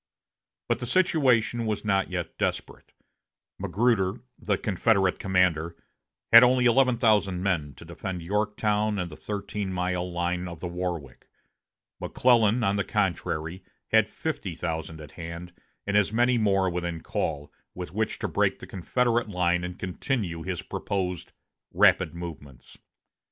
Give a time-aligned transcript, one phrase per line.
[0.67, 2.91] But the situation was not yet desperate.
[3.59, 5.75] Magruder, the Confederate commander,
[6.33, 10.65] had only eleven thousand men to defend Yorktown and the thirteen mile line of the
[10.67, 11.27] Warwick.
[11.99, 15.53] McClellan, on the contrary, had fifty thousand at hand,
[15.85, 20.41] and as many more within call, with which to break the Confederate line and continue
[20.41, 21.31] his proposed
[21.71, 22.75] "rapid movements."